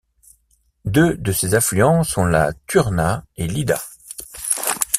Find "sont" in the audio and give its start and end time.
2.03-2.25